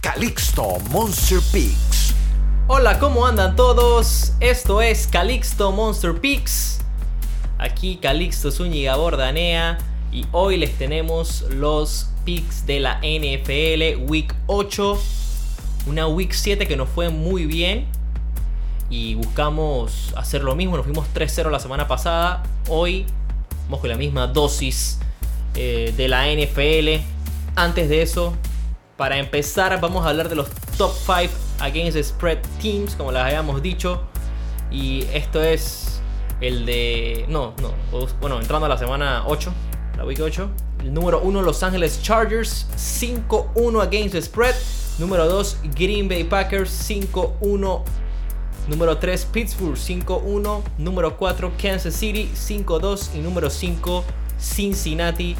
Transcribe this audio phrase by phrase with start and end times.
[0.00, 2.14] Calixto Monster Peaks.
[2.68, 4.32] Hola, ¿cómo andan todos?
[4.40, 6.78] Esto es Calixto Monster Peaks.
[7.58, 9.76] Aquí Calixto Zúñiga Bordanea
[10.10, 14.98] y hoy les tenemos los picks de la NFL Week 8.
[15.86, 17.86] Una Week 7 que nos fue muy bien
[18.88, 20.78] y buscamos hacer lo mismo.
[20.78, 22.42] Nos fuimos 3-0 la semana pasada.
[22.70, 23.04] Hoy
[23.64, 24.98] vamos con la misma dosis
[25.54, 27.04] eh, de la NFL.
[27.54, 28.34] Antes de eso,
[29.00, 33.62] para empezar, vamos a hablar de los top 5 against spread teams, como les habíamos
[33.62, 34.02] dicho.
[34.70, 36.02] Y esto es
[36.42, 37.24] el de.
[37.26, 37.72] No, no.
[38.20, 39.50] Bueno, entrando a la semana 8,
[39.96, 40.50] la week 8.
[40.80, 44.54] El número 1, Los Angeles Chargers, 5-1 against spread.
[44.98, 47.82] Número 2, Green Bay Packers, 5-1.
[48.68, 50.62] Número 3, Pittsburgh, 5-1.
[50.76, 53.14] Número 4, Kansas City, 5-2.
[53.14, 54.04] Y número 5,
[54.38, 55.36] Cincinnati,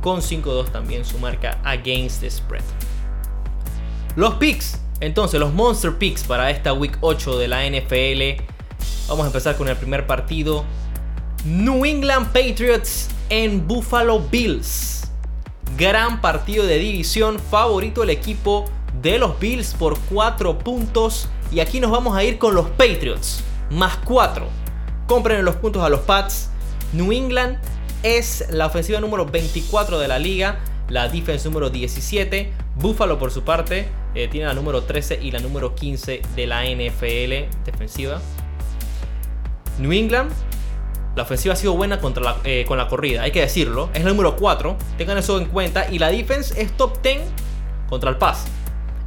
[0.00, 2.64] con 5-2 también su marca against the spread.
[4.16, 8.50] Los picks, entonces los Monster Picks para esta Week 8 de la NFL
[9.10, 10.64] Vamos a empezar con el primer partido.
[11.44, 15.10] New England Patriots en Buffalo Bills.
[15.76, 18.66] Gran partido de división, favorito el equipo
[19.02, 21.28] de los Bills por 4 puntos.
[21.50, 24.46] Y aquí nos vamos a ir con los Patriots, más 4.
[25.08, 26.50] Compren los puntos a los Pats.
[26.92, 27.58] New England
[28.02, 32.52] es la ofensiva número 24 de la liga, la defense número 17.
[32.76, 36.64] Buffalo por su parte eh, tiene la número 13 y la número 15 de la
[36.64, 38.20] NFL defensiva.
[39.78, 40.30] New England,
[41.16, 43.90] la ofensiva ha sido buena contra eh, con la corrida, hay que decirlo.
[43.92, 45.90] Es el número 4, tengan eso en cuenta.
[45.90, 47.20] Y la defense es top 10
[47.88, 48.46] contra el pass.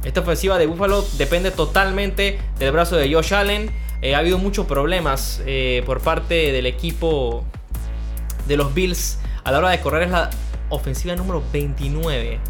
[0.04, 3.70] Esta ofensiva de Buffalo depende totalmente del brazo de Josh Allen.
[4.02, 5.42] Eh, ha habido muchos problemas
[5.86, 7.44] por parte del equipo
[8.46, 10.02] de los Bills a la hora de correr.
[10.04, 10.30] Es la
[10.70, 12.40] ofensiva número 29.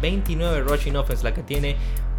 [0.00, 1.76] 29 rushing offense la que tiene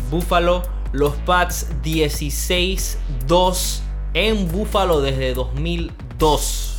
[0.09, 0.63] Buffalo.
[0.91, 3.79] Los Pats 16-2
[4.13, 6.75] en Buffalo desde 2002.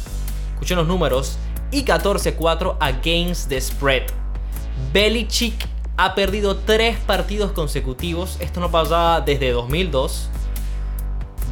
[0.55, 1.39] Escuchen los números.
[1.71, 4.03] Y 14-4 against the spread.
[4.93, 5.55] Belichick
[5.97, 8.37] ha perdido 3 partidos consecutivos.
[8.41, 10.29] Esto no pasaba desde 2002.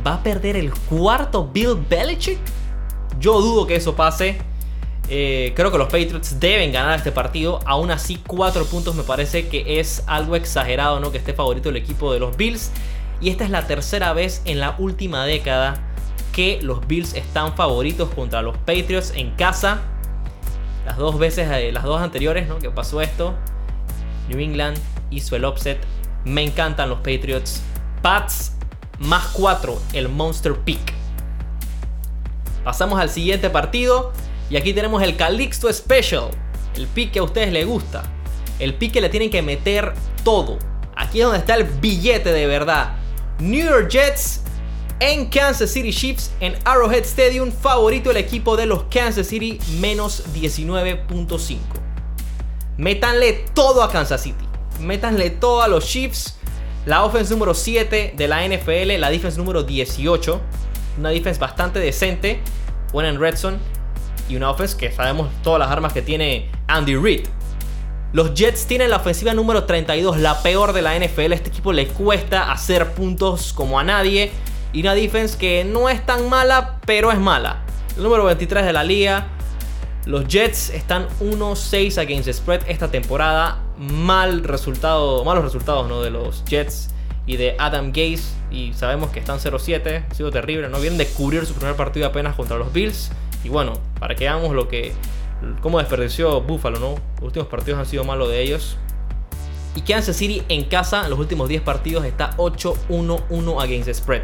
[0.04, 2.38] ¿Va a perder el cuarto Bill Belichick?
[3.20, 4.38] Yo dudo que eso pase.
[5.10, 7.60] Eh, creo que los Patriots deben ganar este partido.
[7.64, 11.10] Aún así, 4 puntos me parece que es algo exagerado, ¿no?
[11.10, 12.70] Que esté favorito el equipo de los Bills.
[13.20, 15.82] Y esta es la tercera vez en la última década
[16.32, 19.80] que los Bills están favoritos contra los Patriots en casa.
[20.86, 22.58] Las dos veces, eh, las dos anteriores ¿no?
[22.58, 23.34] que pasó esto,
[24.28, 24.78] New England
[25.10, 25.78] hizo el offset.
[26.24, 27.62] Me encantan los Patriots.
[28.02, 28.52] Pats
[28.98, 30.92] más 4, el Monster Peak.
[32.62, 34.12] Pasamos al siguiente partido.
[34.50, 36.30] Y aquí tenemos el Calixto Special.
[36.74, 38.04] El pick que a ustedes les gusta.
[38.58, 39.92] El pick que le tienen que meter
[40.24, 40.58] todo.
[40.96, 42.96] Aquí es donde está el billete de verdad.
[43.38, 44.42] New York Jets
[45.00, 50.24] en Kansas City Chiefs en Arrowhead Stadium, favorito el equipo de los Kansas City, menos
[50.34, 51.58] 19.5.
[52.78, 54.44] Métanle todo a Kansas City.
[54.80, 56.36] Métanle todo a los Chiefs.
[56.86, 60.40] La offense número 7 de la NFL, la defense número 18.
[60.98, 62.40] Una defense bastante decente,
[62.92, 63.58] buena en Redson.
[64.28, 67.26] Y una offense que sabemos todas las armas que tiene Andy Reid.
[68.12, 71.32] Los Jets tienen la ofensiva número 32, la peor de la NFL.
[71.32, 74.30] Este equipo le cuesta hacer puntos como a nadie.
[74.72, 77.64] Y una defense que no es tan mala, pero es mala.
[77.96, 79.28] El número 23 de la liga.
[80.06, 83.58] Los Jets están 1-6 against spread esta temporada.
[83.76, 86.00] Mal resultado, malos resultados ¿no?
[86.00, 86.88] de los Jets
[87.26, 88.24] y de Adam Gase.
[88.50, 90.04] Y sabemos que están 0-7.
[90.10, 90.70] Ha sido terrible.
[90.70, 93.10] No vienen de cubrir su primer partido apenas contra los Bills.
[93.44, 94.92] Y bueno, para que veamos lo que
[95.60, 96.94] cómo desperdició Buffalo, ¿no?
[97.16, 98.76] Los últimos partidos han sido malos de ellos.
[99.74, 104.22] Y Kansas City en casa, en los últimos 10 partidos, está 8-1-1 against spread.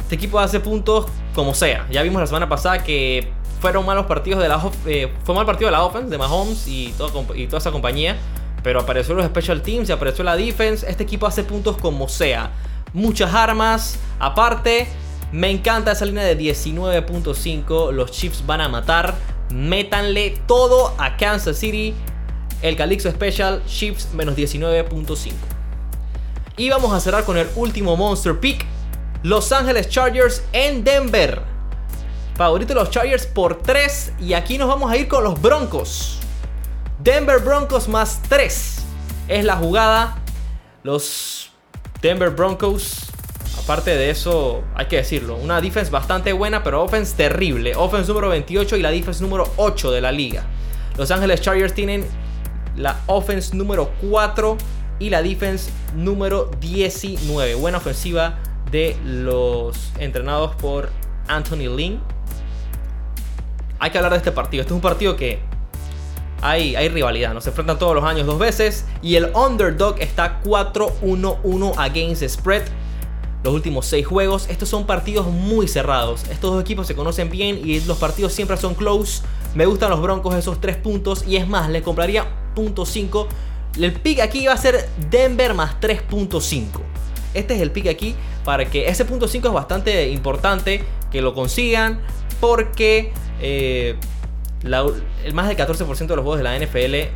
[0.00, 1.86] Este equipo hace puntos como sea.
[1.90, 3.30] Ya vimos la semana pasada que
[3.60, 6.94] fueron malos partidos de la eh, fue mal partido de la offense de Mahomes y,
[7.34, 8.16] y toda esa compañía.
[8.62, 10.88] Pero apareció los special teams y apareció la defense.
[10.88, 12.50] Este equipo hace puntos como sea.
[12.92, 13.98] Muchas armas.
[14.18, 14.88] Aparte,
[15.32, 17.92] me encanta esa línea de 19.5.
[17.92, 19.14] Los Chiefs van a matar.
[19.52, 21.94] Métanle todo a Kansas City.
[22.62, 25.32] El Calixto Special Chiefs menos 19.5.
[26.56, 28.64] Y vamos a cerrar con el último Monster Pick.
[29.22, 31.42] Los Angeles Chargers en Denver.
[32.34, 34.14] Favorito de los Chargers por 3.
[34.20, 36.20] Y aquí nos vamos a ir con los Broncos.
[37.00, 38.82] Denver Broncos más 3.
[39.28, 40.16] Es la jugada.
[40.82, 41.50] Los
[42.00, 43.10] Denver Broncos
[43.68, 47.76] Aparte de eso, hay que decirlo, una defense bastante buena, pero offense terrible.
[47.76, 50.46] Offense número 28 y la defense número 8 de la liga.
[50.96, 52.06] Los Angeles Chargers tienen
[52.76, 54.56] la offense número 4
[55.00, 57.56] y la defense número 19.
[57.56, 58.38] Buena ofensiva
[58.70, 60.88] de los entrenados por
[61.26, 62.00] Anthony Lynn.
[63.80, 64.62] Hay que hablar de este partido.
[64.62, 65.40] Este es un partido que
[66.40, 67.34] hay, hay rivalidad.
[67.34, 68.86] Nos enfrentan todos los años dos veces.
[69.02, 72.62] Y el underdog está 4-1-1 against spread.
[73.44, 74.48] Los últimos seis juegos.
[74.48, 76.24] Estos son partidos muy cerrados.
[76.30, 79.22] Estos dos equipos se conocen bien y los partidos siempre son close.
[79.54, 81.24] Me gustan los Broncos esos tres puntos.
[81.26, 83.26] Y es más, le compraría punto .5.
[83.78, 86.64] El pick aquí va a ser Denver más 3.5.
[87.34, 88.14] Este es el pick aquí
[88.44, 92.00] para que ese punto 5 es bastante importante que lo consigan
[92.40, 93.96] porque eh,
[94.62, 97.10] el más del 14% de los juegos de la NFL eh,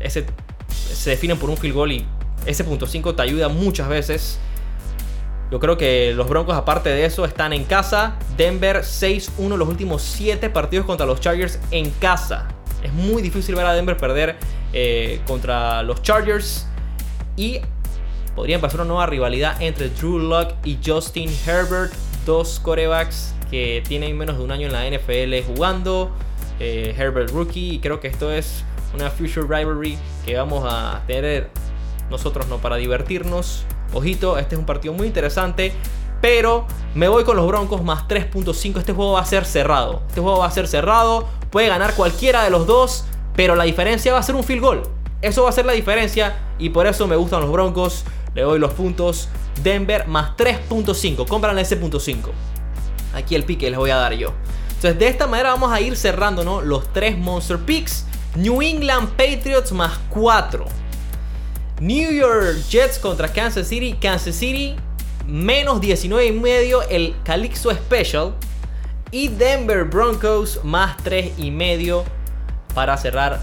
[0.00, 0.26] ese,
[0.68, 2.06] se definen por un field goal y
[2.46, 4.38] ese punto 5 te ayuda muchas veces.
[5.50, 8.18] Yo creo que los Broncos, aparte de eso, están en casa.
[8.36, 12.48] Denver 6-1 los últimos 7 partidos contra los Chargers en casa.
[12.82, 14.36] Es muy difícil ver a Denver perder
[14.72, 16.66] eh, contra los Chargers.
[17.36, 17.60] Y
[18.34, 21.92] podría empezar una nueva rivalidad entre Drew Luck y Justin Herbert.
[22.26, 26.12] Dos corebacks que tienen menos de un año en la NFL jugando.
[26.60, 27.76] Eh, Herbert Rookie.
[27.76, 28.64] Y creo que esto es
[28.94, 29.96] una future rivalry
[30.26, 31.48] que vamos a tener
[32.10, 33.64] nosotros no para divertirnos.
[33.92, 35.72] Ojito, este es un partido muy interesante.
[36.20, 38.78] Pero me voy con los Broncos más 3.5.
[38.78, 40.02] Este juego va a ser cerrado.
[40.08, 41.28] Este juego va a ser cerrado.
[41.50, 43.04] Puede ganar cualquiera de los dos.
[43.36, 44.82] Pero la diferencia va a ser un field goal.
[45.22, 46.36] Eso va a ser la diferencia.
[46.58, 48.04] Y por eso me gustan los Broncos.
[48.34, 49.28] Le doy los puntos.
[49.62, 51.26] Denver más 3.5.
[51.26, 52.30] Compran ese punto 5.
[53.14, 54.32] Aquí el pique les voy a dar yo.
[54.68, 56.60] Entonces, de esta manera vamos a ir cerrando ¿no?
[56.60, 58.04] los tres Monster Picks.
[58.36, 60.66] New England Patriots más 4.
[61.80, 63.94] New York Jets contra Kansas City.
[64.00, 64.74] Kansas City
[65.26, 68.34] menos 19 y medio el Calixto Special.
[69.10, 72.04] Y Denver Broncos más 3 y medio
[72.74, 73.40] para cerrar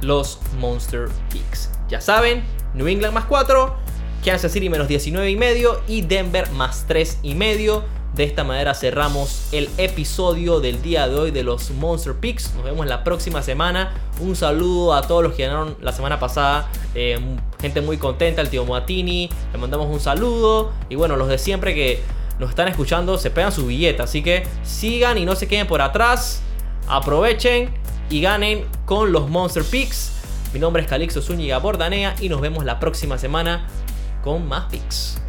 [0.00, 1.70] los Monster Picks.
[1.88, 2.42] Ya saben,
[2.72, 3.76] New England más 4,
[4.24, 7.84] Kansas City menos 19 y medio y Denver más 3 y medio.
[8.14, 12.54] De esta manera cerramos el episodio del día de hoy de los Monster Picks.
[12.54, 13.92] Nos vemos la próxima semana.
[14.20, 16.70] Un saludo a todos los que ganaron la semana pasada.
[16.94, 17.18] Eh,
[17.62, 19.30] gente muy contenta, el tío Moatini.
[19.52, 20.72] Le mandamos un saludo.
[20.90, 22.02] Y bueno, los de siempre que
[22.38, 24.02] nos están escuchando se pegan su billete.
[24.02, 26.42] Así que sigan y no se queden por atrás.
[26.88, 27.70] Aprovechen
[28.10, 30.12] y ganen con los Monster Picks.
[30.52, 33.66] Mi nombre es Calixto Zúñiga Bordanea y nos vemos la próxima semana
[34.22, 35.22] con más picks.